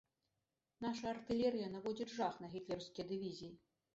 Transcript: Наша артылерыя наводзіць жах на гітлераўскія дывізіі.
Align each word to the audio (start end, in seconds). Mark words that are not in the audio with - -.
Наша 0.85 1.05
артылерыя 1.15 1.67
наводзіць 1.75 2.09
жах 2.17 2.33
на 2.45 2.51
гітлераўскія 2.55 3.05
дывізіі. 3.15 3.51